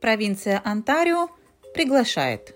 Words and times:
Провинция 0.00 0.62
Онтарио 0.64 1.28
приглашает. 1.74 2.54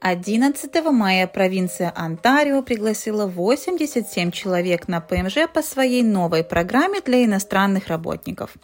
11 0.00 0.72
мая 0.92 1.26
провинция 1.26 1.92
Онтарио 1.94 2.62
пригласила 2.62 3.26
87 3.26 4.30
человек 4.30 4.88
на 4.88 5.00
ПМЖ 5.00 5.48
по 5.52 5.62
своей 5.62 6.02
новой 6.02 6.42
программе 6.42 7.00
для 7.00 7.24
иностранных 7.24 7.88
работников. 7.88 8.54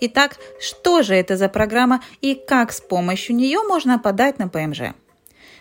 Итак, 0.00 0.36
что 0.60 1.02
же 1.02 1.14
это 1.14 1.36
за 1.36 1.48
программа 1.48 2.00
и 2.20 2.34
как 2.34 2.72
с 2.72 2.80
помощью 2.80 3.36
нее 3.36 3.60
можно 3.68 3.98
подать 3.98 4.38
на 4.38 4.48
ПМЖ? 4.48 4.94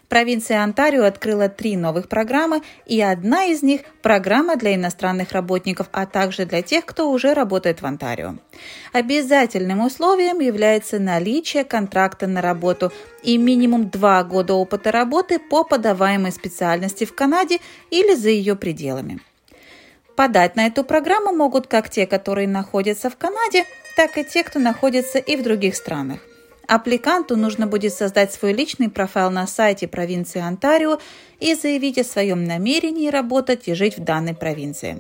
Провинция 0.10 0.64
Онтарио 0.64 1.04
открыла 1.04 1.50
три 1.50 1.76
новых 1.76 2.08
программы, 2.08 2.62
и 2.86 3.02
одна 3.02 3.46
из 3.46 3.62
них– 3.62 3.82
программа 4.02 4.56
для 4.56 4.76
иностранных 4.76 5.34
работников, 5.34 5.90
а 5.92 6.06
также 6.06 6.46
для 6.46 6.62
тех, 6.62 6.86
кто 6.86 7.12
уже 7.12 7.34
работает 7.34 7.82
в 7.82 7.86
Онтарио. 7.86 8.36
Обязательным 8.94 9.86
условием 9.86 10.40
является 10.40 11.00
наличие 11.00 11.66
контракта 11.66 12.26
на 12.26 12.42
работу 12.42 12.94
и 13.22 13.38
минимум 13.38 13.90
два 13.90 14.24
года 14.24 14.54
опыта 14.54 14.94
работы 14.94 15.40
по 15.40 15.66
подаваемой 15.66 16.32
специальности 16.32 17.04
в 17.04 17.14
Канаде 17.14 17.60
или 17.92 18.16
за 18.16 18.30
ее 18.30 18.56
пределами. 18.56 19.20
Подать 20.16 20.56
на 20.56 20.68
эту 20.68 20.86
программу 20.86 21.34
могут 21.34 21.68
как 21.68 21.90
те, 21.90 22.08
которые 22.08 22.48
находятся 22.48 23.10
в 23.10 23.18
Канаде, 23.18 23.66
так 23.98 24.18
и 24.18 24.24
те, 24.24 24.44
кто 24.44 24.58
находится 24.58 25.20
и 25.20 25.36
в 25.36 25.44
других 25.44 25.76
странах. 25.76 26.20
Аппликанту 26.68 27.38
нужно 27.38 27.66
будет 27.66 27.94
создать 27.94 28.34
свой 28.34 28.52
личный 28.52 28.90
профайл 28.90 29.32
на 29.32 29.48
сайте 29.48 29.88
провинции 29.88 30.42
Онтарио 30.42 31.00
и 31.40 31.56
заявить 31.56 31.98
о 31.98 32.04
своем 32.04 32.44
намерении 32.44 33.10
работать 33.10 33.70
и 33.70 33.74
жить 33.74 33.98
в 33.98 34.04
данной 34.04 34.34
провинции. 34.36 35.00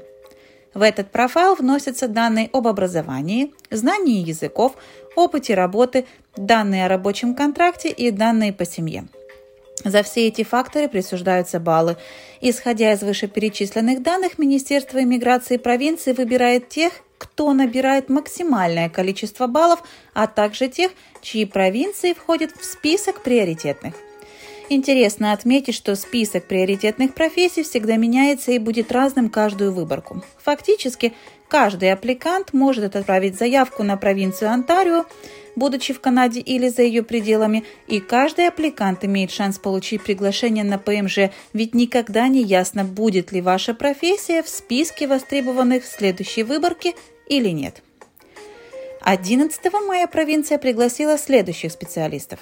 В 0.74 0.82
этот 0.82 1.12
профайл 1.12 1.56
вносятся 1.56 2.08
данные 2.08 2.50
об 2.54 2.68
образовании, 2.68 3.54
знании 3.70 4.26
языков, 4.26 4.76
опыте 5.16 5.56
работы, 5.56 6.06
данные 6.38 6.86
о 6.86 6.90
рабочем 6.90 7.36
контракте 7.36 7.90
и 7.90 8.12
данные 8.12 8.54
по 8.54 8.64
семье. 8.64 9.08
За 9.84 10.04
все 10.04 10.28
эти 10.28 10.44
факторы 10.44 10.88
присуждаются 10.88 11.60
баллы. 11.60 11.98
Исходя 12.42 12.94
из 12.94 13.02
вышеперечисленных 13.02 14.02
данных, 14.02 14.38
Министерство 14.38 15.02
иммиграции 15.02 15.58
провинции 15.58 16.14
выбирает 16.14 16.70
тех, 16.70 16.94
кто 17.18 17.54
набирает 17.54 18.10
максимальное 18.10 18.90
количество 18.90 19.48
баллов, 19.48 19.82
а 20.14 20.28
также 20.28 20.68
тех, 20.68 20.92
чьи 21.22 21.46
провинции 21.46 22.14
входят 22.14 22.52
в 22.52 22.64
список 22.64 23.24
приоритетных. 23.24 23.94
Интересно 24.70 25.32
отметить, 25.32 25.76
что 25.76 25.96
список 25.96 26.46
приоритетных 26.46 27.14
профессий 27.14 27.64
всегда 27.64 27.96
меняется 27.96 28.52
и 28.52 28.60
будет 28.60 28.92
разным 28.92 29.30
каждую 29.30 29.72
выборку. 29.72 30.24
Фактически, 30.44 31.14
каждый 31.48 31.94
аппликант 31.94 32.52
может 32.52 32.96
отправить 32.96 33.38
заявку 33.38 33.84
на 33.84 33.96
провинцию 33.96 34.52
Онтарио, 34.52 35.06
будучи 35.58 35.92
в 35.92 36.00
Канаде 36.00 36.40
или 36.40 36.70
за 36.70 36.84
ее 36.84 37.04
пределами, 37.04 37.66
и 37.88 38.00
каждый 38.00 38.48
аппликант 38.48 39.04
имеет 39.04 39.32
шанс 39.32 39.58
получить 39.58 40.04
приглашение 40.04 40.64
на 40.64 40.78
ПМЖ, 40.78 41.32
ведь 41.52 41.74
никогда 41.74 42.28
не 42.28 42.44
ясно, 42.44 42.86
будет 42.86 43.32
ли 43.32 43.42
ваша 43.42 43.74
профессия 43.74 44.44
в 44.44 44.48
списке 44.50 45.08
востребованных 45.08 45.84
в 45.84 45.88
следующей 45.88 46.44
выборке 46.44 46.94
или 47.28 47.50
нет. 47.50 47.82
11 49.02 49.60
мая 49.88 50.06
провинция 50.08 50.60
пригласила 50.60 51.18
следующих 51.18 51.72
специалистов. 51.72 52.40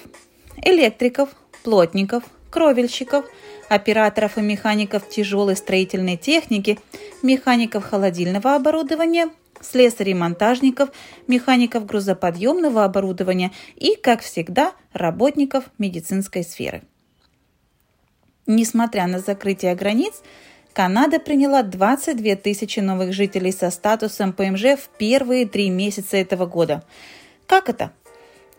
Электриков, 0.62 1.30
плотников, 1.64 2.22
кровельщиков, 2.50 3.24
операторов 3.68 4.36
и 4.36 4.42
механиков 4.42 5.08
тяжелой 5.08 5.56
строительной 5.56 6.18
техники, 6.18 6.78
механиков 7.22 7.84
холодильного 7.84 8.56
оборудования, 8.56 9.30
слесарей-монтажников, 9.60 10.90
механиков 11.26 11.86
грузоподъемного 11.86 12.84
оборудования 12.84 13.52
и, 13.74 13.96
как 13.96 14.22
всегда, 14.22 14.72
работников 14.92 15.64
медицинской 15.78 16.42
сферы. 16.42 16.82
Несмотря 18.46 19.06
на 19.06 19.18
закрытие 19.18 19.74
границ, 19.74 20.22
Канада 20.72 21.18
приняла 21.18 21.62
22 21.62 22.36
тысячи 22.36 22.80
новых 22.80 23.12
жителей 23.12 23.50
со 23.50 23.70
статусом 23.70 24.32
ПМЖ 24.32 24.76
в 24.78 24.88
первые 24.98 25.46
три 25.46 25.70
месяца 25.70 26.16
этого 26.18 26.46
года. 26.46 26.84
Как 27.46 27.68
это? 27.68 27.92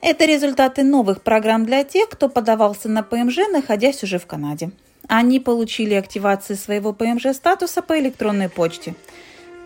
Это 0.01 0.25
результаты 0.25 0.83
новых 0.83 1.21
программ 1.21 1.65
для 1.65 1.83
тех, 1.83 2.09
кто 2.09 2.27
подавался 2.27 2.89
на 2.89 3.03
ПМЖ, 3.03 3.49
находясь 3.51 4.03
уже 4.03 4.19
в 4.19 4.25
Канаде. 4.25 4.71
Они 5.07 5.39
получили 5.39 5.93
активацию 5.93 6.57
своего 6.57 6.91
ПМЖ-статуса 6.91 7.81
по 7.81 7.97
электронной 7.99 8.49
почте. 8.49 8.95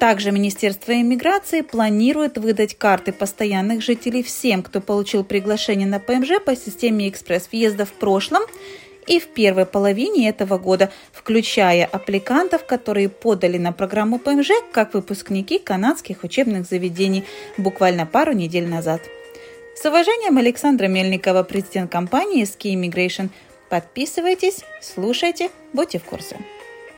Также 0.02 0.32
Министерство 0.32 0.94
иммиграции 0.94 1.62
планирует 1.62 2.40
выдать 2.40 2.76
карты 2.76 3.14
постоянных 3.14 3.84
жителей 3.84 4.24
всем, 4.24 4.64
кто 4.64 4.82
получил 4.82 5.24
приглашение 5.24 5.88
на 5.88 6.00
ПМЖ 6.00 6.42
по 6.44 6.56
системе 6.56 7.08
экспресс-въезда 7.08 7.86
в 7.86 7.92
прошлом 7.92 8.42
и 9.06 9.20
в 9.20 9.28
первой 9.28 9.68
половине 9.68 10.28
этого 10.28 10.58
года, 10.58 10.92
включая 11.14 11.86
аппликантов, 11.86 12.66
которые 12.66 13.10
подали 13.10 13.60
на 13.60 13.74
программу 13.74 14.18
ПМЖ 14.18 14.50
как 14.72 14.96
выпускники 14.96 15.60
канадских 15.60 16.24
учебных 16.24 16.66
заведений 16.66 17.24
буквально 17.58 18.08
пару 18.08 18.32
недель 18.32 18.68
назад. 18.68 19.04
С 19.76 19.86
уважением, 19.86 20.40
Александра 20.40 20.88
Мельникова, 20.88 21.44
президент 21.44 21.92
компании 21.92 22.46
Ski 22.46 22.74
Immigration. 22.74 23.30
Подписывайтесь, 23.70 24.62
слушайте, 24.82 25.52
будьте 25.74 26.00
в 26.00 26.06
курсе. 26.06 26.38